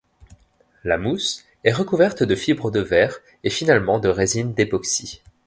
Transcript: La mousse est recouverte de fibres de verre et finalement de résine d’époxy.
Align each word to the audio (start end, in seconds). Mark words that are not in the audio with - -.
La 0.83 0.97
mousse 0.97 1.45
est 1.63 1.71
recouverte 1.73 2.23
de 2.23 2.33
fibres 2.33 2.71
de 2.71 2.79
verre 2.79 3.19
et 3.43 3.51
finalement 3.51 3.99
de 3.99 4.09
résine 4.09 4.51
d’époxy. 4.55 5.21